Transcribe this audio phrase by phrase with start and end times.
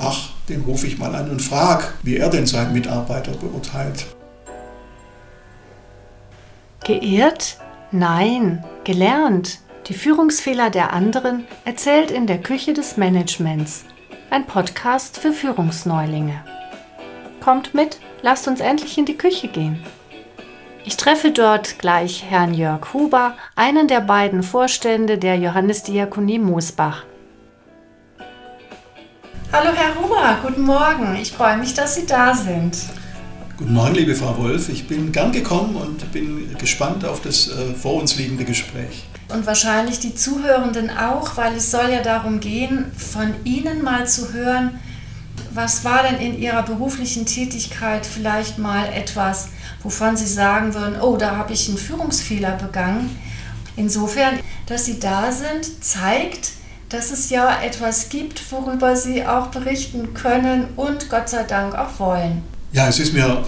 [0.00, 4.06] ach, den rufe ich mal an und frage, wie er denn seinen Mitarbeiter beurteilt.
[6.84, 7.58] Geehrt?
[7.90, 9.58] Nein, gelernt.
[9.88, 13.84] Die Führungsfehler der anderen erzählt in der Küche des Managements.
[14.30, 16.44] Ein Podcast für Führungsneulinge.
[17.40, 19.84] Kommt mit, lasst uns endlich in die Küche gehen.
[20.84, 27.04] Ich treffe dort gleich Herrn Jörg Huber, einen der beiden Vorstände der Johannesdiakonie Moosbach.
[29.52, 31.16] Hallo Herr Huber, guten Morgen.
[31.22, 32.76] Ich freue mich, dass Sie da sind.
[33.56, 34.68] Guten Morgen, liebe Frau Wolf.
[34.68, 39.04] Ich bin gern gekommen und bin gespannt auf das äh, vor uns liegende Gespräch.
[39.32, 44.32] Und wahrscheinlich die Zuhörenden auch, weil es soll ja darum gehen, von Ihnen mal zu
[44.32, 44.80] hören,
[45.54, 49.48] was war denn in Ihrer beruflichen Tätigkeit vielleicht mal etwas,
[49.82, 53.16] wovon Sie sagen würden, oh, da habe ich einen Führungsfehler begangen.
[53.76, 56.50] Insofern, dass Sie da sind, zeigt,
[56.88, 61.98] dass es ja etwas gibt, worüber Sie auch berichten können und Gott sei Dank auch
[61.98, 62.42] wollen.
[62.72, 63.44] Ja, es ist mir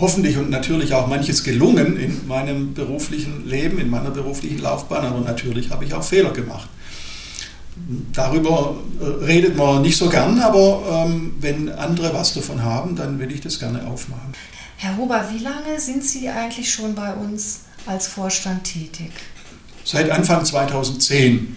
[0.00, 5.20] hoffentlich und natürlich auch manches gelungen in meinem beruflichen Leben, in meiner beruflichen Laufbahn, aber
[5.20, 6.68] natürlich habe ich auch Fehler gemacht.
[8.12, 13.18] Darüber äh, redet man nicht so gern, aber ähm, wenn andere was davon haben, dann
[13.18, 14.34] will ich das gerne aufmachen.
[14.76, 19.10] Herr Huber, wie lange sind Sie eigentlich schon bei uns als Vorstand tätig?
[19.84, 21.56] Seit Anfang 2010.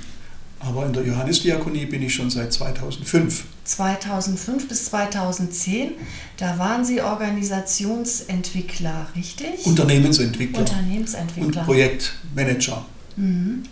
[0.66, 3.44] Aber in der Johannesdiakonie bin ich schon seit 2005.
[3.66, 5.92] 2005 bis 2010,
[6.38, 9.66] da waren Sie Organisationsentwickler, richtig?
[9.66, 10.60] Unternehmensentwickler.
[10.60, 11.46] Unternehmensentwickler.
[11.46, 12.86] Und Projektmanager.
[13.18, 13.64] Mhm.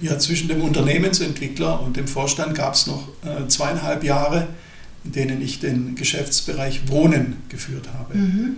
[0.00, 4.46] Ja, zwischen dem Unternehmensentwickler und dem Vorstand gab es noch äh, zweieinhalb Jahre,
[5.04, 8.16] in denen ich den Geschäftsbereich Wohnen geführt habe.
[8.16, 8.56] Mhm.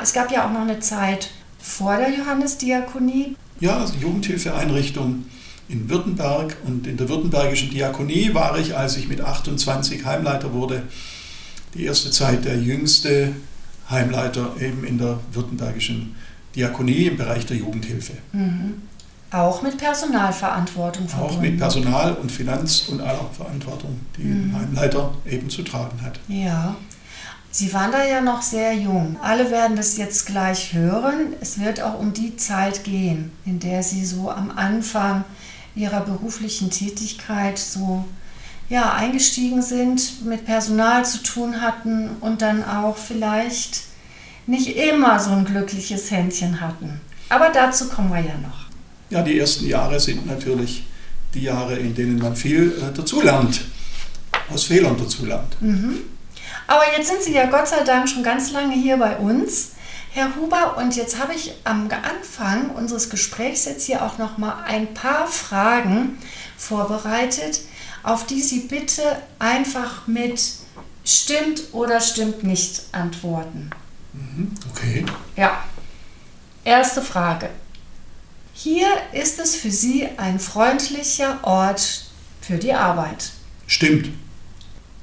[0.00, 3.36] Es gab ja auch noch eine Zeit vor der Johannesdiakonie.
[3.60, 5.26] Ja, also Jugendhilfeeinrichtung
[5.68, 10.82] in Württemberg und in der württembergischen Diakonie war ich, als ich mit 28 Heimleiter wurde,
[11.74, 13.32] die erste Zeit der jüngste
[13.90, 16.14] Heimleiter eben in der württembergischen
[16.54, 18.14] Diakonie im Bereich der Jugendhilfe.
[18.32, 18.82] Mhm.
[19.30, 21.34] Auch mit Personalverantwortung verbunden.
[21.34, 24.54] Auch mit Personal- und Finanz- und aller Verantwortung, die mhm.
[24.54, 26.20] ein Heimleiter eben zu tragen hat.
[26.28, 26.76] Ja.
[27.50, 29.16] Sie waren da ja noch sehr jung.
[29.22, 31.34] Alle werden das jetzt gleich hören.
[31.40, 35.24] Es wird auch um die Zeit gehen, in der Sie so am Anfang
[35.74, 38.04] ihrer beruflichen Tätigkeit so
[38.68, 43.82] ja, eingestiegen sind, mit Personal zu tun hatten und dann auch vielleicht
[44.46, 47.00] nicht immer so ein glückliches Händchen hatten.
[47.28, 48.66] Aber dazu kommen wir ja noch.
[49.10, 50.84] Ja, die ersten Jahre sind natürlich
[51.34, 53.62] die Jahre, in denen man viel äh, dazulernt,
[54.52, 55.60] aus Fehlern dazulernt.
[55.60, 55.98] Mhm.
[56.66, 59.72] Aber jetzt sind Sie ja Gott sei Dank schon ganz lange hier bei uns.
[60.14, 64.62] Herr Huber, und jetzt habe ich am Anfang unseres Gesprächs jetzt hier auch noch mal
[64.64, 66.18] ein paar Fragen
[66.56, 67.62] vorbereitet,
[68.04, 69.02] auf die Sie bitte
[69.40, 70.40] einfach mit
[71.04, 73.70] stimmt oder stimmt nicht antworten.
[74.12, 75.04] Mhm, okay.
[75.34, 75.64] Ja.
[76.62, 77.50] Erste Frage.
[78.52, 82.04] Hier ist es für Sie ein freundlicher Ort
[82.40, 83.32] für die Arbeit.
[83.66, 84.10] Stimmt.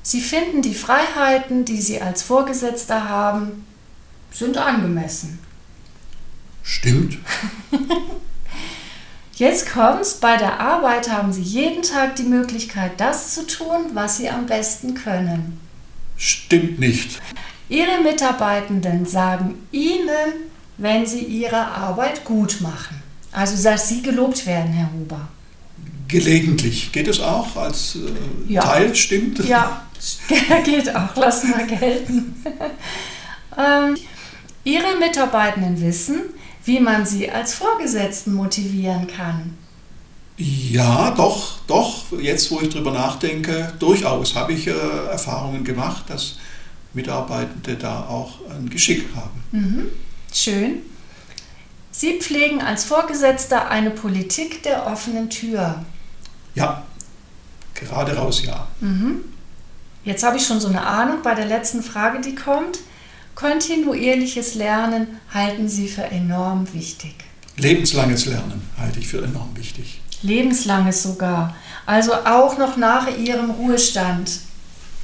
[0.03, 3.65] Sie finden die Freiheiten, die Sie als Vorgesetzter haben,
[4.31, 5.39] sind angemessen.
[6.63, 7.17] Stimmt.
[9.35, 14.17] Jetzt kommt's, bei der Arbeit haben Sie jeden Tag die Möglichkeit, das zu tun, was
[14.17, 15.59] Sie am besten können.
[16.15, 17.19] Stimmt nicht.
[17.67, 23.01] Ihre Mitarbeitenden sagen Ihnen, wenn Sie Ihre Arbeit gut machen.
[23.31, 25.29] Also, dass Sie gelobt werden, Herr Huber.
[26.07, 26.91] Gelegentlich.
[26.91, 28.61] Geht es auch als äh, ja.
[28.61, 28.93] Teil?
[28.93, 29.43] Stimmt?
[29.45, 29.85] Ja,
[30.65, 31.15] geht auch.
[31.15, 32.43] Lassen wir gelten.
[33.57, 33.95] ähm,
[34.63, 36.21] Ihre Mitarbeitenden wissen,
[36.65, 39.57] wie man sie als Vorgesetzten motivieren kann.
[40.37, 42.05] Ja, doch, doch.
[42.19, 46.37] Jetzt, wo ich drüber nachdenke, durchaus habe ich äh, Erfahrungen gemacht, dass
[46.93, 49.43] Mitarbeitende da auch ein Geschick haben.
[49.51, 49.87] Mhm.
[50.33, 50.81] Schön.
[51.91, 55.83] Sie pflegen als Vorgesetzter eine Politik der offenen Tür.
[56.55, 56.83] Ja,
[57.75, 58.67] gerade raus, ja.
[58.79, 59.21] Mhm.
[60.03, 62.79] Jetzt habe ich schon so eine Ahnung bei der letzten Frage, die kommt.
[63.35, 67.15] Kontinuierliches Lernen halten Sie für enorm wichtig.
[67.57, 70.01] Lebenslanges Lernen halte ich für enorm wichtig.
[70.21, 71.55] Lebenslanges sogar.
[71.85, 74.41] Also auch noch nach Ihrem Ruhestand.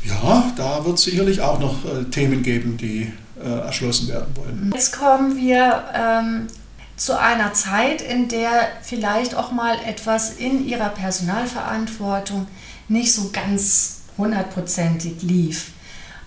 [0.03, 3.11] Ja, da wird es sicherlich auch noch äh, Themen geben, die
[3.43, 4.71] äh, erschlossen werden wollen.
[4.73, 6.47] Jetzt kommen wir ähm,
[6.95, 12.47] zu einer Zeit, in der vielleicht auch mal etwas in Ihrer Personalverantwortung
[12.87, 15.71] nicht so ganz hundertprozentig lief.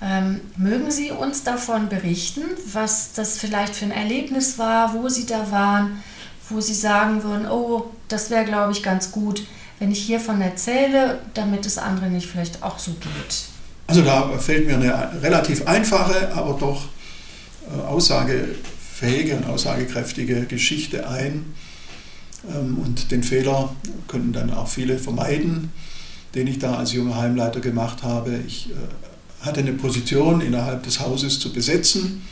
[0.02, 2.42] Ähm, mögen Sie uns davon berichten,
[2.72, 6.02] was das vielleicht für ein Erlebnis war, wo Sie da waren,
[6.48, 9.42] wo Sie sagen würden, oh, das wäre, glaube ich, ganz gut,
[9.78, 13.44] wenn ich hiervon erzähle, damit es anderen nicht vielleicht auch so geht?
[13.88, 16.84] Also da fällt mir eine relativ einfache, aber doch
[17.68, 21.52] äh, aussagefähige und aussagekräftige Geschichte ein.
[22.48, 23.74] Ähm, und den Fehler
[24.08, 25.72] könnten dann auch viele vermeiden,
[26.34, 28.38] den ich da als junger Heimleiter gemacht habe.
[28.46, 28.74] Ich äh,
[29.40, 32.22] hatte eine Position innerhalb des Hauses zu besetzen,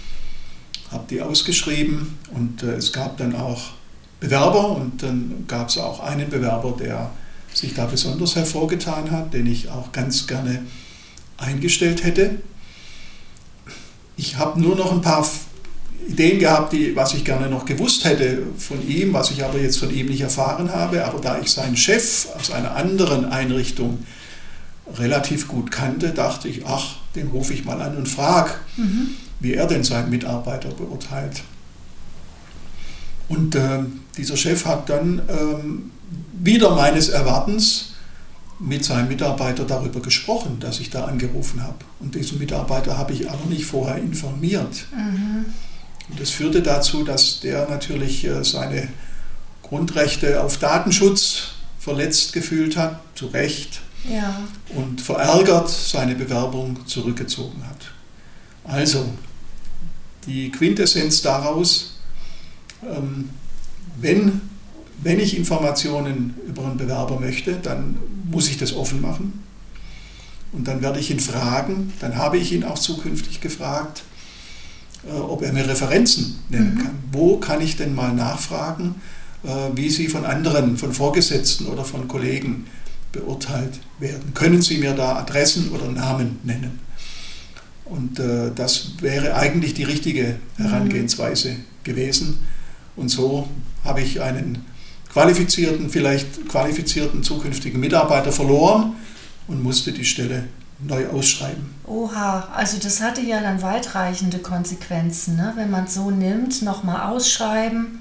[0.90, 3.70] habe die ausgeschrieben und äh, es gab dann auch
[4.20, 7.10] Bewerber und dann gab es auch einen Bewerber, der
[7.55, 10.62] sich da besonders hervorgetan hat, den ich auch ganz gerne
[11.37, 12.40] eingestellt hätte.
[14.16, 15.26] Ich habe nur noch ein paar
[16.08, 19.78] Ideen gehabt, die, was ich gerne noch gewusst hätte von ihm, was ich aber jetzt
[19.78, 21.05] von ihm nicht erfahren habe.
[21.05, 23.99] Aber da ich seinen Chef aus einer anderen Einrichtung
[24.96, 29.08] relativ gut kannte, dachte ich, ach, den rufe ich mal an und frage, mhm.
[29.40, 31.43] wie er denn seinen Mitarbeiter beurteilt.
[33.29, 33.81] Und äh,
[34.17, 35.90] dieser Chef hat dann ähm,
[36.32, 37.93] wieder meines Erwartens
[38.58, 41.79] mit seinem Mitarbeiter darüber gesprochen, dass ich da angerufen habe.
[42.00, 44.87] Und diesen Mitarbeiter habe ich aber nicht vorher informiert.
[44.93, 45.46] Mhm.
[46.11, 48.88] Und das führte dazu, dass der natürlich äh, seine
[49.62, 51.49] Grundrechte auf Datenschutz
[51.79, 54.42] verletzt gefühlt hat, zu Recht, ja.
[54.74, 57.92] und verärgert seine Bewerbung zurückgezogen hat.
[58.64, 59.04] Also,
[60.26, 61.98] die Quintessenz daraus,
[62.82, 63.30] ähm,
[64.00, 64.40] wenn,
[65.02, 67.96] wenn ich Informationen über einen Bewerber möchte, dann
[68.30, 69.44] muss ich das offen machen.
[70.52, 74.02] Und dann werde ich ihn fragen, dann habe ich ihn auch zukünftig gefragt,
[75.06, 76.78] äh, ob er mir Referenzen nennen mhm.
[76.78, 76.98] kann.
[77.12, 78.96] Wo kann ich denn mal nachfragen,
[79.44, 82.66] äh, wie sie von anderen, von Vorgesetzten oder von Kollegen
[83.12, 84.34] beurteilt werden?
[84.34, 86.81] Können Sie mir da Adressen oder Namen nennen?
[87.84, 90.37] Und äh, das wäre eigentlich die richtige.
[90.58, 92.38] Herangehensweise gewesen.
[92.96, 93.49] Und so
[93.84, 94.64] habe ich einen
[95.12, 98.94] qualifizierten, vielleicht qualifizierten zukünftigen Mitarbeiter verloren
[99.46, 100.44] und musste die Stelle
[100.81, 101.75] neu ausschreiben.
[101.87, 105.52] Oha, also das hatte ja dann weitreichende Konsequenzen, ne?
[105.56, 107.99] wenn man es so nimmt, nochmal ausschreiben.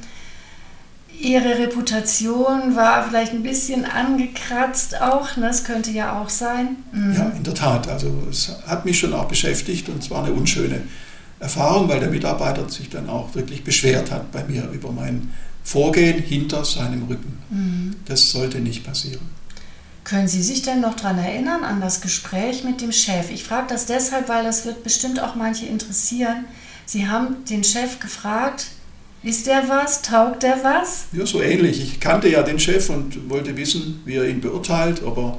[1.20, 5.48] Ihre Reputation war vielleicht ein bisschen angekratzt auch, ne?
[5.48, 6.78] das könnte ja auch sein.
[6.92, 7.14] Mhm.
[7.14, 7.88] Ja, in der Tat.
[7.88, 10.82] Also es hat mich schon auch beschäftigt und es war eine unschöne
[11.40, 15.32] Erfahrung, weil der Mitarbeiter sich dann auch wirklich beschwert hat bei mir über mein
[15.64, 17.38] Vorgehen hinter seinem Rücken.
[17.50, 17.96] Mhm.
[18.06, 19.38] Das sollte nicht passieren.
[20.04, 23.30] Können Sie sich denn noch daran erinnern, an das Gespräch mit dem Chef?
[23.30, 26.46] Ich frage das deshalb, weil das wird bestimmt auch manche interessieren.
[26.86, 28.68] Sie haben den Chef gefragt,
[29.24, 30.02] ist der was?
[30.02, 31.06] Taugt der was?
[31.12, 31.82] Ja, so ähnlich.
[31.82, 35.38] Ich kannte ja den Chef und wollte wissen, wie er ihn beurteilt, ob er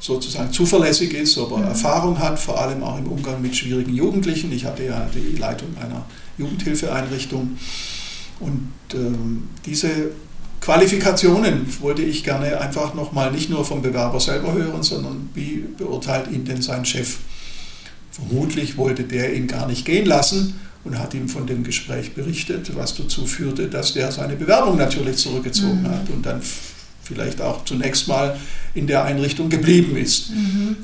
[0.00, 1.64] sozusagen zuverlässig ist, ob er mhm.
[1.64, 4.52] Erfahrung hat, vor allem auch im Umgang mit schwierigen Jugendlichen.
[4.52, 6.04] Ich hatte ja die Leitung einer
[6.36, 7.56] Jugendhilfeeinrichtung.
[8.40, 10.10] Und ähm, diese
[10.60, 16.30] Qualifikationen wollte ich gerne einfach nochmal nicht nur vom Bewerber selber hören, sondern wie beurteilt
[16.30, 17.18] ihn denn sein Chef?
[18.10, 22.76] Vermutlich wollte der ihn gar nicht gehen lassen und hat ihm von dem Gespräch berichtet,
[22.76, 25.90] was dazu führte, dass der seine Bewerbung natürlich zurückgezogen mhm.
[25.90, 26.42] hat und dann
[27.02, 28.38] vielleicht auch zunächst mal
[28.74, 30.30] in der Einrichtung geblieben ist.
[30.30, 30.76] Mhm.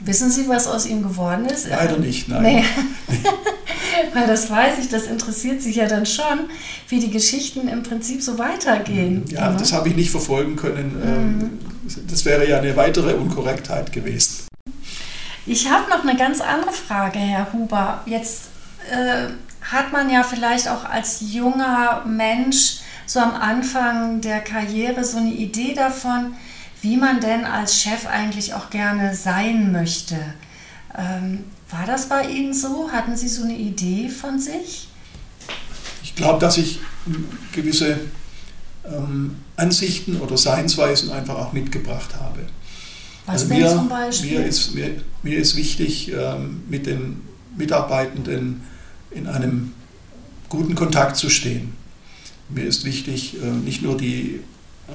[0.00, 1.68] Wissen Sie, was aus ihm geworden ist?
[1.68, 2.42] Leider nicht, nein.
[2.42, 2.64] Nee.
[4.14, 6.50] Weil das weiß ich, das interessiert sich ja dann schon,
[6.88, 9.24] wie die Geschichten im Prinzip so weitergehen.
[9.28, 9.58] Ja, mhm.
[9.58, 11.00] das habe ich nicht verfolgen können.
[11.04, 12.08] Ähm, mhm.
[12.08, 14.46] Das wäre ja eine weitere Unkorrektheit gewesen.
[15.46, 18.02] Ich habe noch eine ganz andere Frage, Herr Huber.
[18.06, 18.51] Jetzt
[18.90, 19.28] äh,
[19.60, 25.32] hat man ja vielleicht auch als junger Mensch so am Anfang der Karriere so eine
[25.32, 26.34] Idee davon,
[26.80, 30.16] wie man denn als Chef eigentlich auch gerne sein möchte.
[30.96, 32.90] Ähm, war das bei Ihnen so?
[32.90, 34.88] Hatten Sie so eine Idee von sich?
[36.02, 36.80] Ich glaube, dass ich
[37.52, 37.98] gewisse
[38.84, 42.40] ähm, Ansichten oder Seinsweisen einfach auch mitgebracht habe.
[43.26, 44.38] Was also denn mir, zum Beispiel?
[44.38, 44.90] Mir ist, mir,
[45.22, 47.20] mir ist wichtig, ähm, mit den
[47.56, 48.62] Mitarbeitenden
[49.14, 49.72] in einem
[50.48, 51.72] guten Kontakt zu stehen.
[52.48, 54.40] Mir ist wichtig, äh, nicht nur die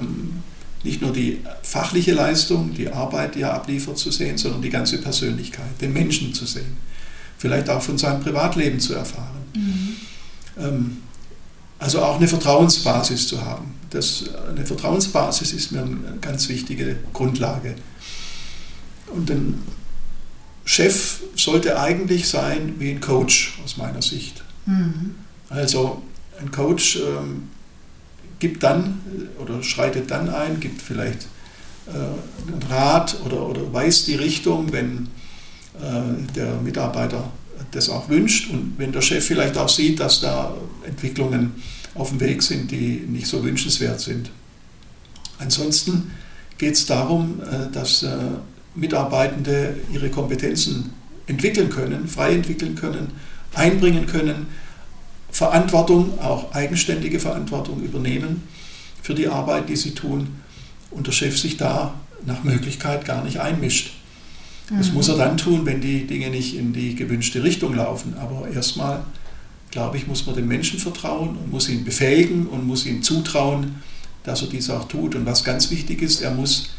[0.00, 0.42] ähm,
[0.84, 4.98] nicht nur die fachliche Leistung, die Arbeit, die er abliefert, zu sehen, sondern die ganze
[4.98, 6.76] Persönlichkeit, den Menschen zu sehen.
[7.36, 9.42] Vielleicht auch von seinem Privatleben zu erfahren.
[9.54, 9.96] Mhm.
[10.58, 10.96] Ähm,
[11.78, 13.74] also auch eine Vertrauensbasis zu haben.
[13.90, 17.74] Das, eine Vertrauensbasis ist mir eine ganz wichtige Grundlage.
[19.14, 19.62] Und ein
[20.68, 24.44] Chef sollte eigentlich sein wie ein Coach aus meiner Sicht.
[24.66, 25.14] Mhm.
[25.48, 26.02] Also
[26.38, 27.48] ein Coach ähm,
[28.38, 29.00] gibt dann
[29.38, 31.26] oder schreitet dann ein, gibt vielleicht
[31.86, 35.08] äh, einen Rat oder, oder weist die Richtung, wenn
[35.80, 37.32] äh, der Mitarbeiter
[37.70, 40.54] das auch wünscht und wenn der Chef vielleicht auch sieht, dass da
[40.86, 41.62] Entwicklungen
[41.94, 44.30] auf dem Weg sind, die nicht so wünschenswert sind.
[45.38, 46.10] Ansonsten
[46.58, 48.04] geht es darum, äh, dass
[48.78, 50.92] Mitarbeitende ihre Kompetenzen
[51.26, 53.12] entwickeln können, frei entwickeln können,
[53.54, 54.46] einbringen können,
[55.30, 58.42] Verantwortung, auch eigenständige Verantwortung übernehmen
[59.02, 60.28] für die Arbeit, die sie tun
[60.90, 61.94] und der Chef sich da
[62.24, 63.92] nach Möglichkeit gar nicht einmischt.
[64.76, 64.94] Das mhm.
[64.94, 68.14] muss er dann tun, wenn die Dinge nicht in die gewünschte Richtung laufen.
[68.18, 69.04] Aber erstmal,
[69.70, 73.76] glaube ich, muss man dem Menschen vertrauen und muss ihn befähigen und muss ihm zutrauen,
[74.24, 75.14] dass er dies auch tut.
[75.14, 76.70] Und was ganz wichtig ist, er muss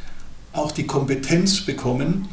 [0.53, 2.29] auch die Kompetenz bekommen,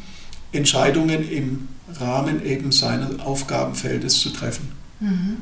[0.51, 1.67] Entscheidungen im
[1.99, 5.37] Rahmen eben seines Aufgabenfeldes zu treffen, mhm.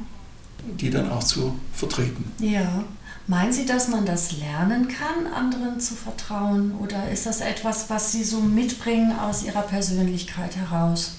[0.80, 2.32] die dann auch zu vertreten.
[2.40, 2.84] Ja.
[3.28, 6.76] Meinen Sie, dass man das lernen kann, anderen zu vertrauen?
[6.80, 11.16] Oder ist das etwas, was Sie so mitbringen aus Ihrer Persönlichkeit heraus?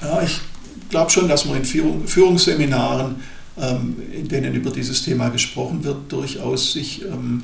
[0.00, 0.40] Ja, ich
[0.88, 3.16] glaube schon, dass man in Führung, Führungsseminaren,
[3.58, 7.42] ähm, in denen über dieses Thema gesprochen wird, durchaus sich ähm,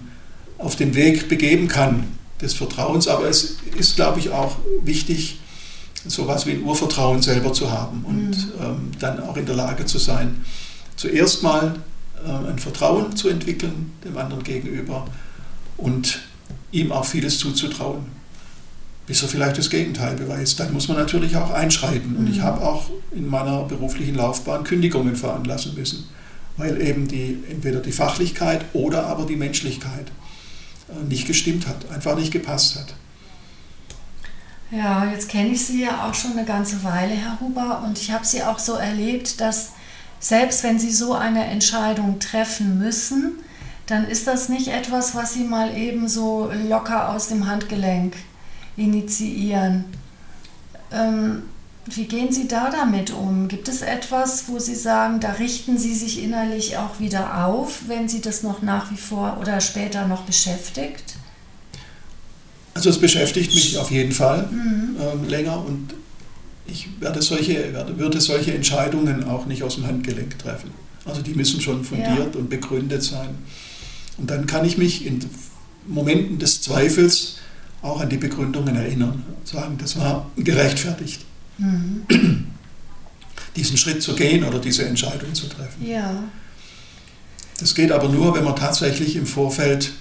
[0.58, 2.04] auf den Weg begeben kann
[2.40, 3.08] des Vertrauens.
[3.08, 5.38] Aber es ist, glaube ich, auch wichtig,
[6.06, 8.52] so etwas wie ein Urvertrauen selber zu haben und mhm.
[8.60, 10.44] ähm, dann auch in der Lage zu sein,
[10.96, 11.76] zuerst mal
[12.24, 15.06] äh, ein Vertrauen zu entwickeln dem anderen gegenüber
[15.76, 16.20] und
[16.72, 18.04] ihm auch vieles zuzutrauen,
[19.06, 20.60] bis er vielleicht das Gegenteil beweist.
[20.60, 22.16] Dann muss man natürlich auch einschreiten.
[22.16, 22.42] Und ich mhm.
[22.42, 26.04] habe auch in meiner beruflichen Laufbahn Kündigungen veranlassen müssen,
[26.56, 30.10] weil eben die, entweder die Fachlichkeit oder aber die Menschlichkeit
[31.08, 32.94] nicht gestimmt hat, einfach nicht gepasst hat.
[34.70, 38.10] Ja, jetzt kenne ich Sie ja auch schon eine ganze Weile, Herr Huber, und ich
[38.10, 39.72] habe Sie auch so erlebt, dass
[40.18, 43.32] selbst wenn Sie so eine Entscheidung treffen müssen,
[43.86, 48.14] dann ist das nicht etwas, was Sie mal eben so locker aus dem Handgelenk
[48.76, 49.84] initiieren.
[50.90, 51.42] Ähm,
[51.86, 53.48] wie gehen Sie da damit um?
[53.48, 58.08] Gibt es etwas, wo Sie sagen, da richten Sie sich innerlich auch wieder auf, wenn
[58.08, 61.14] Sie das noch nach wie vor oder später noch beschäftigt?
[62.72, 64.96] Also es beschäftigt mich auf jeden Fall mhm.
[65.00, 65.94] ähm, länger und
[66.66, 70.70] ich werde solche, werde, würde solche Entscheidungen auch nicht aus dem Handgelenk treffen.
[71.04, 72.40] Also die müssen schon fundiert ja.
[72.40, 73.36] und begründet sein.
[74.16, 75.20] Und dann kann ich mich in
[75.86, 77.36] Momenten des Zweifels
[77.82, 81.20] auch an die Begründungen erinnern und sagen, das war gerechtfertigt.
[81.58, 82.04] Mhm.
[83.56, 85.86] Diesen Schritt zu gehen oder diese Entscheidung zu treffen.
[85.86, 86.24] Ja.
[87.60, 89.92] Das geht aber nur, wenn man tatsächlich im Vorfeld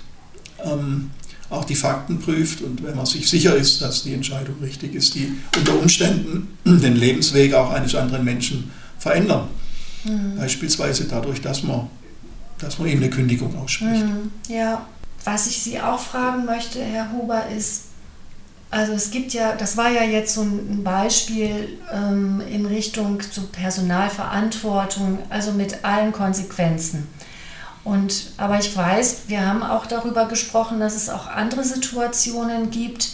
[0.63, 1.12] ähm,
[1.51, 5.13] auch die Fakten prüft und wenn man sich sicher ist, dass die Entscheidung richtig ist,
[5.13, 9.48] die unter Umständen den Lebensweg auch eines anderen Menschen verändern.
[10.03, 10.38] Mhm.
[10.38, 11.88] Beispielsweise dadurch, dass man,
[12.57, 14.03] dass man ihm eine Kündigung ausspricht.
[14.03, 14.31] Mhm.
[14.48, 14.86] Ja,
[15.24, 17.83] was ich Sie auch fragen möchte, Herr Huber, ist,
[18.74, 23.44] also es gibt ja, das war ja jetzt so ein Beispiel ähm, in Richtung zu
[23.48, 27.08] Personalverantwortung, also mit allen Konsequenzen.
[27.84, 33.10] Und, aber ich weiß, wir haben auch darüber gesprochen, dass es auch andere Situationen gibt,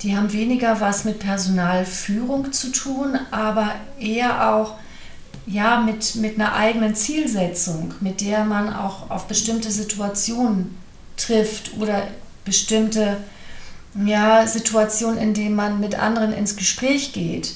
[0.00, 4.76] die haben weniger was mit Personalführung zu tun, aber eher auch
[5.46, 10.78] ja, mit, mit einer eigenen Zielsetzung, mit der man auch auf bestimmte Situationen
[11.18, 12.04] trifft oder
[12.46, 13.18] bestimmte
[13.94, 17.54] ja, Situationen, in denen man mit anderen ins Gespräch geht.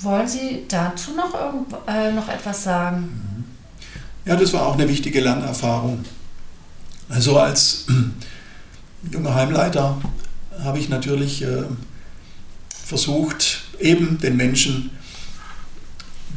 [0.00, 2.98] Wollen Sie dazu noch, irgend, äh, noch etwas sagen?
[3.02, 3.44] Mhm.
[4.24, 6.04] Ja, das war auch eine wichtige Lernerfahrung.
[7.08, 7.86] Also als
[9.10, 9.98] junger Heimleiter
[10.62, 11.64] habe ich natürlich äh,
[12.84, 14.90] versucht, eben den Menschen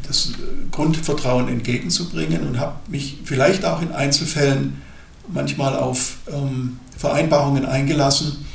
[0.07, 0.33] das
[0.71, 4.81] Grundvertrauen entgegenzubringen und habe mich vielleicht auch in Einzelfällen
[5.27, 8.45] manchmal auf ähm, Vereinbarungen eingelassen,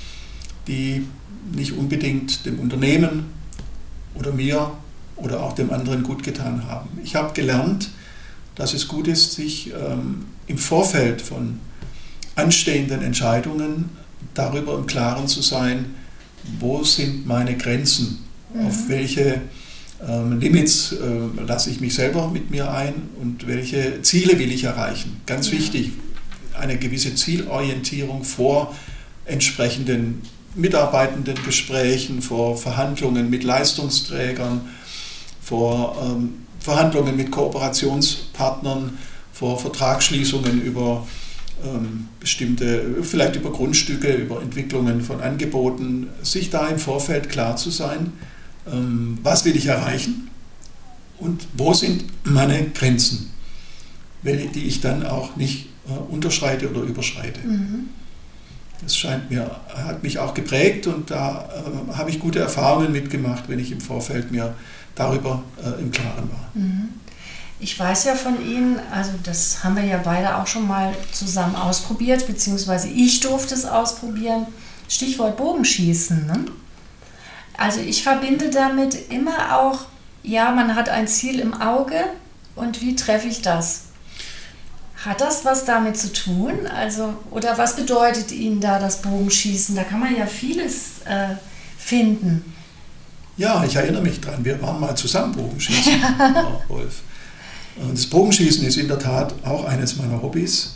[0.67, 1.07] die
[1.55, 3.27] nicht unbedingt dem Unternehmen
[4.15, 4.73] oder mir
[5.17, 6.89] oder auch dem anderen gut getan haben.
[7.03, 7.91] Ich habe gelernt,
[8.55, 11.61] dass es gut ist, sich ähm, im Vorfeld von
[12.35, 13.91] anstehenden Entscheidungen
[14.35, 15.87] darüber im Klaren zu sein,
[16.59, 18.19] wo sind meine Grenzen,
[18.53, 18.67] mhm.
[18.67, 19.41] auf welche
[20.07, 24.65] ähm, Limits äh, lasse ich mich selber mit mir ein und welche Ziele will ich
[24.65, 25.21] erreichen.
[25.27, 25.59] Ganz ja.
[25.59, 25.93] wichtig,
[26.59, 28.75] eine gewisse Zielorientierung vor
[29.25, 30.23] entsprechenden
[30.57, 34.63] mitarbeitenden Gesprächen, vor Verhandlungen mit Leistungsträgern,
[35.41, 38.99] vor ähm, Verhandlungen mit Kooperationspartnern,
[39.33, 41.07] vor Vertragsschließungen über
[41.65, 47.71] ähm, bestimmte, vielleicht über Grundstücke, über Entwicklungen von Angeboten, sich da im Vorfeld klar zu
[47.71, 48.13] sein,
[48.71, 50.29] ähm, was will ich erreichen
[51.19, 53.31] und wo sind meine Grenzen,
[54.23, 57.41] die ich dann auch nicht äh, unterschreite oder überschreite.
[57.47, 57.89] Mhm.
[58.83, 61.49] Das scheint mir, hat mich auch geprägt und da
[61.91, 64.55] äh, habe ich gute Erfahrungen mitgemacht, wenn ich im Vorfeld mir
[64.95, 66.51] darüber äh, im Klaren war.
[66.55, 66.89] Mhm.
[67.59, 71.57] Ich weiß ja von Ihnen, also das haben wir ja beide auch schon mal zusammen
[71.57, 74.47] ausprobiert, beziehungsweise ich durfte es ausprobieren.
[74.89, 76.27] Stichwort Bogenschießen.
[76.27, 76.45] Ne?
[77.57, 79.87] Also ich verbinde damit immer auch,
[80.23, 81.97] ja, man hat ein Ziel im Auge
[82.57, 83.85] und wie treffe ich das?
[85.07, 86.67] Hat das was damit zu tun?
[86.67, 89.77] Also, oder was bedeutet Ihnen da das Bogenschießen?
[89.77, 91.37] Da kann man ja vieles äh,
[91.79, 92.53] finden.
[93.37, 94.45] Ja, ich erinnere mich dran.
[94.45, 96.61] Wir waren mal zusammen Bogenschießen, ja.
[96.67, 97.03] Wolf.
[97.77, 100.75] Und das Bogenschießen ist in der Tat auch eines meiner Hobbys.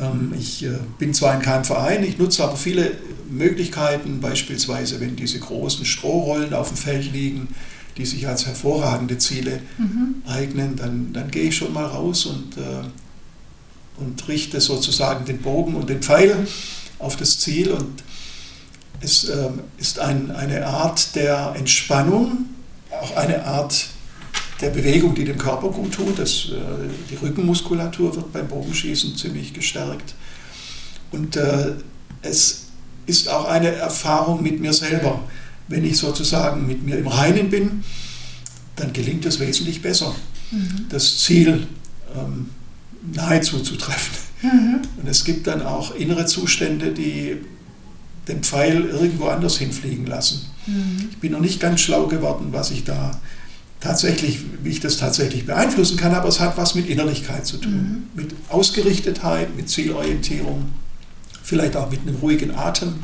[0.00, 2.92] Ähm, ich äh, bin zwar in keinem Verein, ich nutze aber viele
[3.30, 7.48] Möglichkeiten, beispielsweise wenn diese großen Strohrollen auf dem Feld liegen,
[7.96, 10.22] die sich als hervorragende Ziele mhm.
[10.26, 12.82] eignen, dann, dann gehe ich schon mal raus und, äh,
[13.96, 16.46] und richte sozusagen den Bogen und den Pfeil
[16.98, 17.70] auf das Ziel.
[17.70, 18.02] Und
[19.00, 22.46] es äh, ist ein, eine Art der Entspannung,
[22.90, 23.86] auch eine Art
[24.60, 26.18] der Bewegung, die dem Körper gut tut.
[26.18, 30.14] Das, äh, die Rückenmuskulatur wird beim Bogenschießen ziemlich gestärkt.
[31.12, 31.72] Und äh,
[32.22, 32.64] es
[33.06, 35.20] ist auch eine Erfahrung mit mir selber.
[35.68, 37.84] Wenn ich sozusagen mit mir im Reinen bin,
[38.76, 40.14] dann gelingt es wesentlich besser,
[40.50, 40.86] mhm.
[40.88, 41.66] das Ziel
[42.14, 42.50] ähm,
[43.12, 44.14] nahezu zu treffen.
[44.42, 44.82] Mhm.
[45.00, 47.36] Und es gibt dann auch innere Zustände, die
[48.28, 50.46] den Pfeil irgendwo anders hinfliegen lassen.
[50.66, 51.08] Mhm.
[51.10, 53.20] Ich bin noch nicht ganz schlau geworden, was ich da
[53.80, 58.06] tatsächlich, wie ich das tatsächlich beeinflussen kann, aber es hat was mit Innerlichkeit zu tun,
[58.14, 58.20] mhm.
[58.22, 60.70] mit Ausgerichtetheit, mit Zielorientierung,
[61.42, 62.94] vielleicht auch mit einem ruhigen Atem.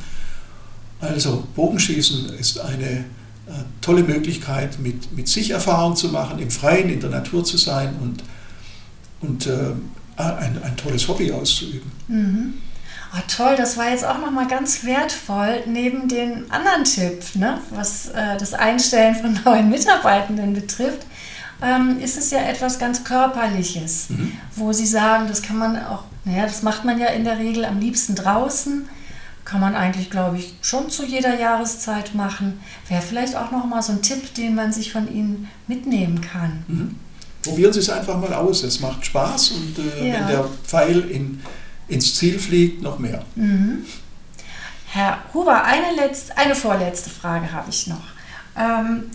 [1.01, 3.53] Also Bogenschießen ist eine äh,
[3.83, 7.95] tolle Möglichkeit, mit, mit sich Erfahrung zu machen, im Freien, in der Natur zu sein
[8.01, 8.23] und,
[9.21, 9.73] und äh,
[10.17, 11.91] ein, ein tolles Hobby auszuüben.
[12.09, 12.55] Mhm.
[13.13, 18.09] Oh, toll, das war jetzt auch nochmal ganz wertvoll, neben dem anderen Tipp, ne, was
[18.11, 21.07] äh, das Einstellen von neuen Mitarbeitenden betrifft,
[21.61, 24.33] ähm, ist es ja etwas ganz Körperliches, mhm.
[24.55, 27.65] wo Sie sagen, das kann man auch, naja, das macht man ja in der Regel
[27.65, 28.89] am liebsten draußen,
[29.45, 32.61] kann man eigentlich, glaube ich, schon zu jeder Jahreszeit machen.
[32.89, 36.65] Wäre vielleicht auch nochmal so ein Tipp, den man sich von Ihnen mitnehmen kann.
[36.69, 36.97] Mhm.
[37.43, 40.15] Probieren Sie es einfach mal aus, es macht Spaß und äh, ja.
[40.15, 41.41] wenn der Pfeil in
[41.91, 43.25] ins Ziel fliegt, noch mehr.
[43.35, 43.85] Mhm.
[44.87, 48.03] Herr Huber, eine, letzte, eine vorletzte Frage habe ich noch.
[48.57, 49.11] Ähm,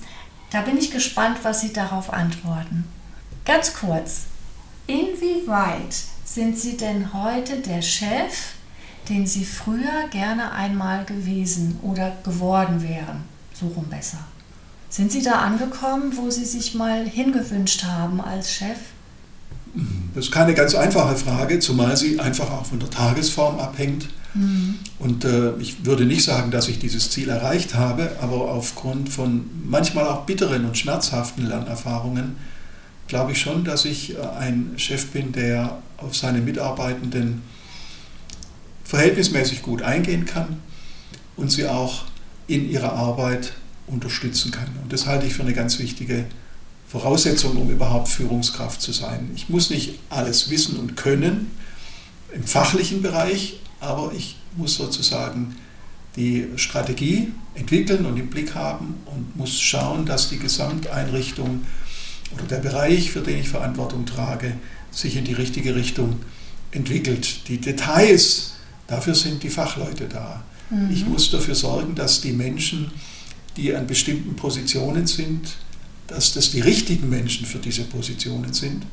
[0.51, 2.85] da bin ich gespannt, was Sie darauf antworten.
[3.45, 4.25] Ganz kurz,
[4.87, 8.53] inwieweit sind Sie denn heute der Chef,
[9.09, 13.23] den Sie früher gerne einmal gewesen oder geworden wären?
[13.53, 14.19] So rum besser.
[14.95, 18.77] Sind Sie da angekommen, wo Sie sich mal hingewünscht haben als Chef?
[20.13, 24.07] Das ist keine ganz einfache Frage, zumal sie einfach auch von der Tagesform abhängt.
[24.33, 24.75] Mhm.
[24.97, 29.49] Und äh, ich würde nicht sagen, dass ich dieses Ziel erreicht habe, aber aufgrund von
[29.65, 32.37] manchmal auch bitteren und schmerzhaften Lernerfahrungen
[33.09, 37.41] glaube ich schon, dass ich äh, ein Chef bin, der auf seine Mitarbeitenden
[38.85, 40.61] verhältnismäßig gut eingehen kann
[41.35, 42.05] und sie auch
[42.47, 43.51] in ihrer Arbeit
[43.87, 44.67] unterstützen kann.
[44.81, 46.25] Und das halte ich für eine ganz wichtige
[46.87, 49.31] Voraussetzung, um überhaupt Führungskraft zu sein.
[49.35, 51.51] Ich muss nicht alles wissen und können
[52.33, 55.55] im fachlichen Bereich, aber ich muss sozusagen
[56.15, 61.61] die Strategie entwickeln und im Blick haben und muss schauen, dass die Gesamteinrichtung
[62.33, 64.53] oder der Bereich, für den ich Verantwortung trage,
[64.91, 66.17] sich in die richtige Richtung
[66.71, 67.47] entwickelt.
[67.47, 68.53] Die Details,
[68.87, 70.43] dafür sind die Fachleute da.
[70.69, 70.91] Mhm.
[70.91, 72.91] Ich muss dafür sorgen, dass die Menschen,
[73.57, 75.55] die an bestimmten Positionen sind,
[76.07, 78.85] dass das die richtigen Menschen für diese Positionen sind.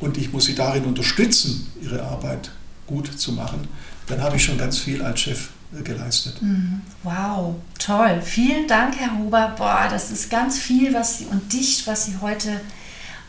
[0.00, 2.50] Und ich muss sie darin unterstützen, ihre Arbeit
[2.86, 3.66] gut zu machen.
[4.06, 6.40] Dann habe ich schon ganz viel als Chef äh, geleistet.
[6.40, 6.80] Mhm.
[7.02, 8.22] Wow, toll.
[8.24, 9.54] Vielen Dank, Herr Huber.
[9.56, 12.60] Boah, das ist ganz viel was Sie, und dicht, was Sie heute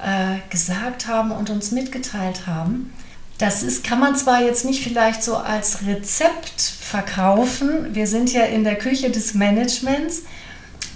[0.02, 2.94] äh, gesagt haben und uns mitgeteilt haben.
[3.40, 7.96] Das ist, kann man zwar jetzt nicht vielleicht so als Rezept verkaufen.
[7.96, 10.22] Wir sind ja in der Küche des Managements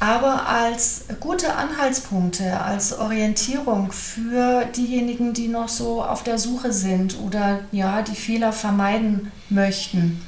[0.03, 7.17] aber als gute Anhaltspunkte, als Orientierung für diejenigen, die noch so auf der Suche sind
[7.19, 10.21] oder ja, die Fehler vermeiden möchten.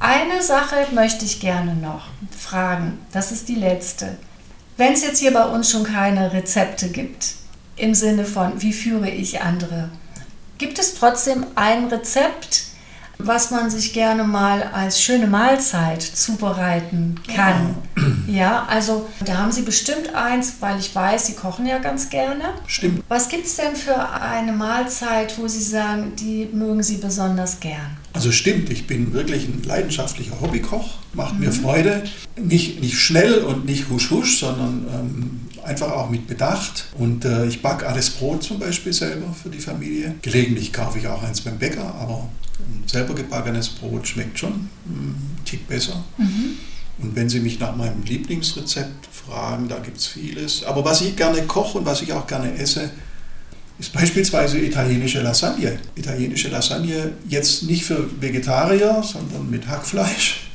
[0.00, 4.16] Eine Sache möchte ich gerne noch fragen, das ist die letzte.
[4.78, 7.34] Wenn es jetzt hier bei uns schon keine Rezepte gibt,
[7.76, 9.90] im Sinne von, wie führe ich andere,
[10.58, 12.64] gibt es trotzdem ein Rezept,
[13.18, 17.76] was man sich gerne mal als schöne Mahlzeit zubereiten kann.
[18.26, 22.10] Ja, ja also da haben Sie bestimmt eins, weil ich weiß, Sie kochen ja ganz
[22.10, 22.44] gerne.
[22.66, 23.02] Stimmt.
[23.08, 27.96] Was gibt es denn für eine Mahlzeit, wo Sie sagen, die mögen Sie besonders gern?
[28.12, 31.40] Also stimmt, ich bin wirklich ein leidenschaftlicher Hobbykoch, macht mhm.
[31.40, 32.04] mir Freude.
[32.36, 36.86] Nicht, nicht schnell und nicht husch husch, sondern ähm, einfach auch mit Bedacht.
[36.98, 40.14] Und äh, ich backe alles Brot zum Beispiel selber für die Familie.
[40.22, 42.28] Gelegentlich kaufe ich auch eins beim Bäcker, aber
[42.86, 46.04] selber gebackenes Brot schmeckt schon ein Tick besser.
[46.18, 46.58] Mhm.
[46.98, 50.64] Und wenn Sie mich nach meinem Lieblingsrezept fragen, da gibt es vieles.
[50.64, 52.90] Aber was ich gerne koche und was ich auch gerne esse,
[53.78, 55.78] ist beispielsweise italienische Lasagne.
[55.96, 60.48] Italienische Lasagne jetzt nicht für Vegetarier, sondern mit Hackfleisch.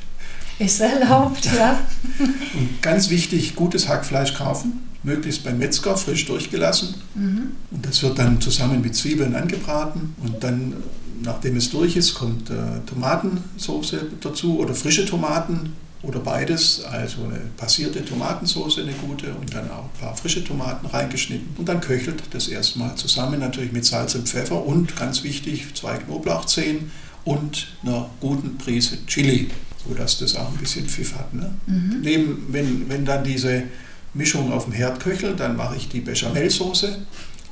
[0.58, 1.80] Ist erlaubt, ja.
[2.54, 6.94] Und ganz wichtig, gutes Hackfleisch kaufen, möglichst beim Metzger frisch durchgelassen.
[7.14, 7.52] Mhm.
[7.70, 10.74] Und das wird dann zusammen mit Zwiebeln angebraten und dann,
[11.22, 12.54] nachdem es durch ist, kommt äh,
[12.86, 19.70] Tomatensauce dazu oder frische Tomaten oder beides, also eine passierte Tomatensauce, eine gute und dann
[19.70, 24.14] auch ein paar frische Tomaten reingeschnitten und dann köchelt das erstmal zusammen, natürlich mit Salz
[24.14, 26.90] und Pfeffer und ganz wichtig, zwei Knoblauchzehen
[27.24, 29.50] und einer guten Prise Chili,
[29.86, 31.34] sodass das auch ein bisschen Pfiff hat.
[31.34, 31.54] Ne?
[31.66, 32.00] Mhm.
[32.00, 33.64] Neben, wenn, wenn dann diese
[34.14, 36.98] Mischung auf dem Herd köchelt, dann mache ich die Bechamelsoße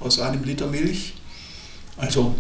[0.01, 1.15] aus einem Liter Milch,
[1.97, 2.35] also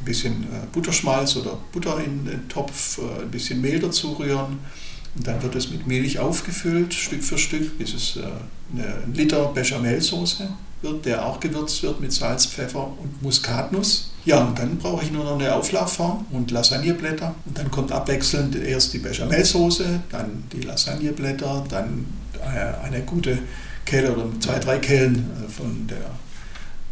[0.00, 4.58] ein bisschen äh, Butterschmalz oder Butter in den Topf, äh, ein bisschen Mehl dazu rühren
[5.14, 8.20] und dann wird es mit Milch aufgefüllt, Stück für Stück, bis es äh,
[8.74, 10.48] ein Liter Bechamelsoße
[10.80, 14.10] wird, der auch gewürzt wird mit Salz, Pfeffer und Muskatnuss.
[14.24, 17.34] Ja, und dann brauche ich nur noch eine Auflaufform und Lasagneblätter.
[17.44, 22.06] Und dann kommt abwechselnd erst die Bechamelsoße, dann die Lasagneblätter, dann
[22.42, 23.38] eine gute
[23.84, 26.10] Kelle oder zwei, drei Kellen äh, von der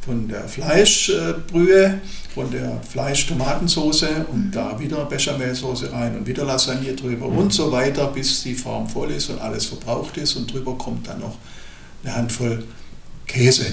[0.02, 2.00] von der Fleischbrühe,
[2.34, 4.50] von der Fleisch-Tomatensoße und mhm.
[4.50, 7.36] da wieder Bechamelsoße rein und wieder Lasagne drüber mhm.
[7.36, 11.06] und so weiter, bis die Form voll ist und alles verbraucht ist und drüber kommt
[11.06, 11.36] dann noch
[12.02, 12.64] eine Handvoll
[13.26, 13.66] Käse.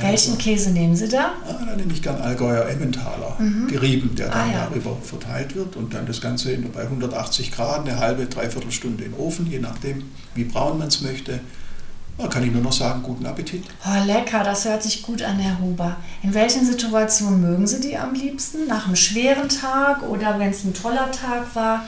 [0.00, 1.32] Welchen also, Käse nehmen Sie da?
[1.46, 3.66] Ah, da nehme ich gern Allgäuer Emmentaler, mhm.
[3.68, 4.68] gerieben, der dann ah, ja.
[4.68, 9.12] darüber verteilt wird und dann das Ganze bei 180 Grad eine halbe, dreiviertel Stunde in
[9.12, 11.40] den Ofen, je nachdem, wie braun man es möchte.
[12.16, 13.64] Da kann ich nur noch sagen, guten Appetit.
[13.84, 15.96] Oh, lecker, das hört sich gut an, Herr Huber.
[16.22, 18.66] In welchen Situationen mögen Sie die am liebsten?
[18.66, 21.84] Nach einem schweren Tag oder wenn es ein toller Tag war?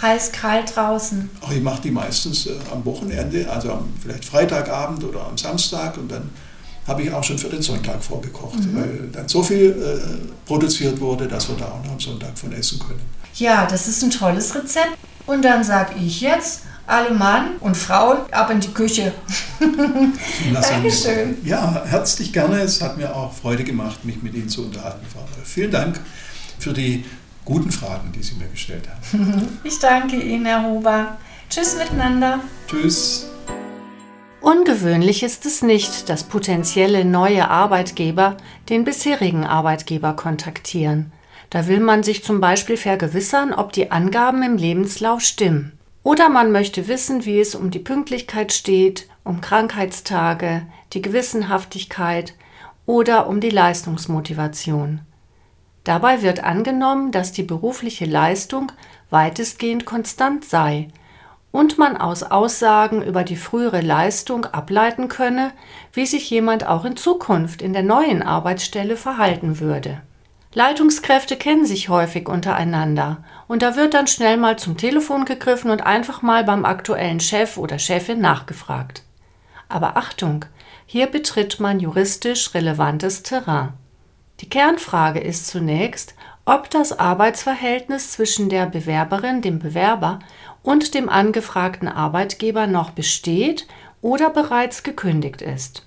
[0.00, 1.28] Heiß, kalt draußen?
[1.44, 5.98] Ach, ich mache die meistens äh, am Wochenende, also am, vielleicht Freitagabend oder am Samstag
[5.98, 6.30] und dann
[6.88, 8.76] habe ich auch schon für den Sonntag vorgekocht, mhm.
[8.76, 12.52] weil dann so viel äh, produziert wurde, dass wir da auch noch am Sonntag von
[12.52, 13.00] essen können.
[13.34, 14.96] Ja, das ist ein tolles Rezept.
[15.26, 19.12] Und dann sage ich jetzt, alle Mann und Frauen ab in die Küche.
[20.52, 21.36] Dankeschön.
[21.44, 22.60] Ja, herzlich gerne.
[22.60, 25.46] Es hat mir auch Freude gemacht, mich mit Ihnen zu unterhalten, Frau Wolf.
[25.46, 26.00] Vielen Dank
[26.58, 27.04] für die
[27.44, 29.48] guten Fragen, die Sie mir gestellt haben.
[29.64, 31.18] Ich danke Ihnen, Herr Huber.
[31.50, 32.40] Tschüss miteinander.
[32.66, 33.27] Tschüss.
[34.40, 38.36] Ungewöhnlich ist es nicht, dass potenzielle neue Arbeitgeber
[38.68, 41.12] den bisherigen Arbeitgeber kontaktieren.
[41.50, 45.76] Da will man sich zum Beispiel vergewissern, ob die Angaben im Lebenslauf stimmen.
[46.04, 52.34] Oder man möchte wissen, wie es um die Pünktlichkeit steht, um Krankheitstage, die Gewissenhaftigkeit
[52.86, 55.00] oder um die Leistungsmotivation.
[55.82, 58.70] Dabei wird angenommen, dass die berufliche Leistung
[59.10, 60.88] weitestgehend konstant sei
[61.50, 65.52] und man aus Aussagen über die frühere Leistung ableiten könne,
[65.92, 70.02] wie sich jemand auch in Zukunft in der neuen Arbeitsstelle verhalten würde.
[70.54, 75.82] Leitungskräfte kennen sich häufig untereinander und da wird dann schnell mal zum Telefon gegriffen und
[75.84, 79.02] einfach mal beim aktuellen Chef oder Chefin nachgefragt.
[79.68, 80.46] Aber Achtung,
[80.86, 83.74] hier betritt man juristisch relevantes Terrain.
[84.40, 86.14] Die Kernfrage ist zunächst,
[86.46, 90.20] ob das Arbeitsverhältnis zwischen der Bewerberin, dem Bewerber
[90.68, 93.66] und dem angefragten Arbeitgeber noch besteht
[94.02, 95.86] oder bereits gekündigt ist.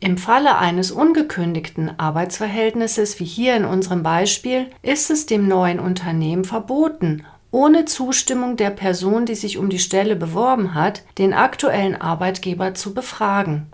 [0.00, 6.44] Im Falle eines ungekündigten Arbeitsverhältnisses wie hier in unserem Beispiel ist es dem neuen Unternehmen
[6.44, 12.74] verboten, ohne Zustimmung der Person, die sich um die Stelle beworben hat, den aktuellen Arbeitgeber
[12.74, 13.68] zu befragen.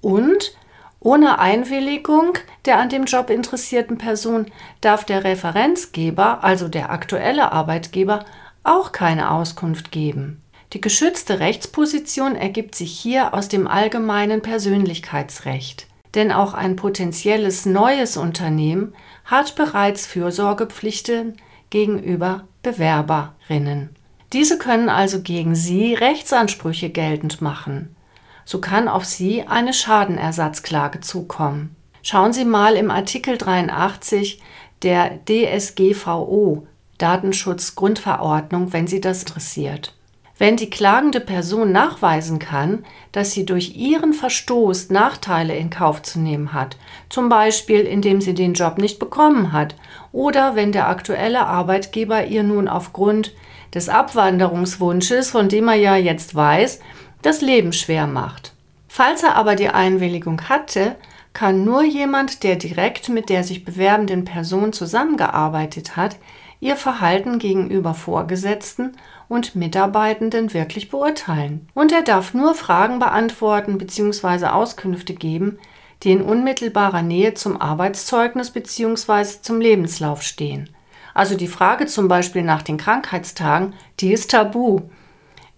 [0.00, 0.56] Und
[0.98, 2.32] ohne Einwilligung
[2.64, 4.46] der an dem Job interessierten Person
[4.80, 8.24] darf der Referenzgeber, also der aktuelle Arbeitgeber,
[8.62, 10.42] auch keine Auskunft geben.
[10.72, 15.86] Die geschützte Rechtsposition ergibt sich hier aus dem allgemeinen Persönlichkeitsrecht.
[16.14, 18.94] Denn auch ein potenzielles neues Unternehmen
[19.24, 21.36] hat bereits Fürsorgepflichten
[21.70, 23.90] gegenüber Bewerberinnen.
[24.32, 27.96] Diese können also gegen Sie Rechtsansprüche geltend machen.
[28.44, 31.74] So kann auf Sie eine Schadenersatzklage zukommen.
[32.02, 34.40] Schauen Sie mal im Artikel 83
[34.82, 36.66] der DSGVO
[37.00, 39.94] Datenschutzgrundverordnung, wenn Sie das interessiert.
[40.40, 46.18] Wenn die klagende Person nachweisen kann, dass sie durch ihren Verstoß Nachteile in Kauf zu
[46.18, 46.78] nehmen hat,
[47.10, 49.74] zum Beispiel indem sie den Job nicht bekommen hat
[50.12, 53.34] oder wenn der aktuelle Arbeitgeber ihr nun aufgrund
[53.74, 56.80] des Abwanderungswunsches, von dem er ja jetzt weiß,
[57.20, 58.54] das Leben schwer macht.
[58.88, 60.96] Falls er aber die Einwilligung hatte,
[61.34, 66.16] kann nur jemand, der direkt mit der sich bewerbenden Person zusammengearbeitet hat,
[66.60, 68.92] ihr Verhalten gegenüber Vorgesetzten
[69.28, 71.68] und Mitarbeitenden wirklich beurteilen.
[71.74, 74.46] Und er darf nur Fragen beantworten bzw.
[74.46, 75.58] Auskünfte geben,
[76.02, 79.40] die in unmittelbarer Nähe zum Arbeitszeugnis bzw.
[79.42, 80.70] zum Lebenslauf stehen.
[81.14, 84.82] Also die Frage zum Beispiel nach den Krankheitstagen, die ist tabu.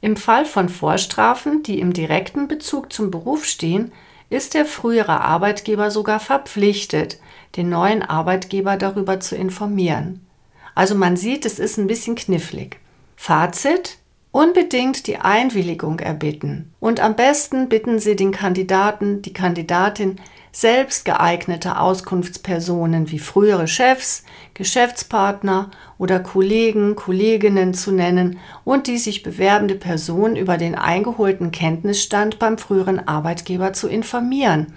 [0.01, 3.93] Im Fall von Vorstrafen, die im direkten Bezug zum Beruf stehen,
[4.31, 7.21] ist der frühere Arbeitgeber sogar verpflichtet,
[7.57, 10.27] den neuen Arbeitgeber darüber zu informieren.
[10.75, 12.79] Also man sieht, es ist ein bisschen knifflig.
[13.17, 13.99] Fazit?
[14.31, 16.73] Unbedingt die Einwilligung erbitten.
[16.81, 20.17] Und am besten bitten Sie den Kandidaten, die Kandidatin,
[20.53, 29.23] selbst geeignete Auskunftspersonen wie frühere Chefs, Geschäftspartner oder Kollegen, Kolleginnen zu nennen und die sich
[29.23, 34.75] bewerbende Person über den eingeholten Kenntnisstand beim früheren Arbeitgeber zu informieren.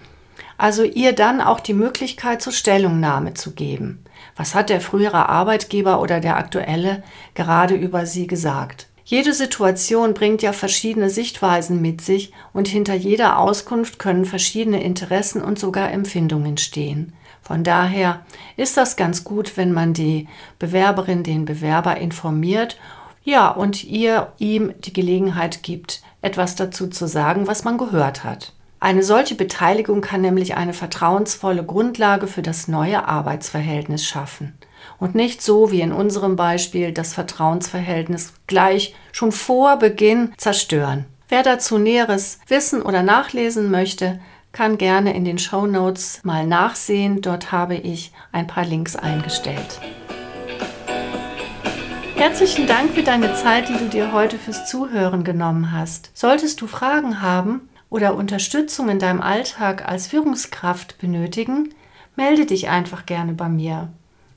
[0.58, 4.05] Also ihr dann auch die Möglichkeit zur Stellungnahme zu geben.
[4.36, 8.88] Was hat der frühere Arbeitgeber oder der aktuelle gerade über sie gesagt?
[9.08, 15.44] Jede Situation bringt ja verschiedene Sichtweisen mit sich und hinter jeder Auskunft können verschiedene Interessen
[15.44, 17.14] und sogar Empfindungen stehen.
[17.44, 18.26] Von daher
[18.58, 22.78] ist das ganz gut, wenn man die Bewerberin, den Bewerber informiert,
[23.24, 28.54] ja, und ihr ihm die Gelegenheit gibt, etwas dazu zu sagen, was man gehört hat.
[28.86, 34.56] Eine solche Beteiligung kann nämlich eine vertrauensvolle Grundlage für das neue Arbeitsverhältnis schaffen
[35.00, 41.06] und nicht so wie in unserem Beispiel das Vertrauensverhältnis gleich schon vor Beginn zerstören.
[41.30, 44.20] Wer dazu Näheres wissen oder nachlesen möchte,
[44.52, 47.22] kann gerne in den Show Notes mal nachsehen.
[47.22, 49.80] Dort habe ich ein paar Links eingestellt.
[52.14, 56.12] Herzlichen Dank für deine Zeit, die du dir heute fürs Zuhören genommen hast.
[56.14, 61.74] Solltest du Fragen haben oder Unterstützung in deinem Alltag als Führungskraft benötigen,
[62.16, 63.90] melde dich einfach gerne bei mir.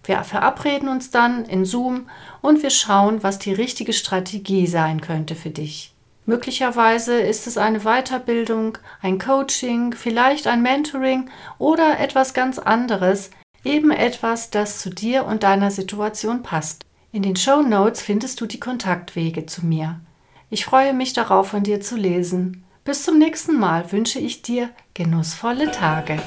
[0.04, 2.08] Wir verabreden uns dann in Zoom
[2.40, 5.92] und wir schauen, was die richtige Strategie sein könnte für dich.
[6.24, 13.30] Möglicherweise ist es eine Weiterbildung, ein Coaching, vielleicht ein Mentoring oder etwas ganz anderes,
[13.64, 16.84] eben etwas, das zu dir und deiner Situation passt.
[17.12, 20.00] In den Show Notes findest du die Kontaktwege zu mir.
[20.50, 22.64] Ich freue mich darauf, von dir zu lesen.
[22.88, 26.22] Bis zum nächsten Mal wünsche ich dir genussvolle Tage.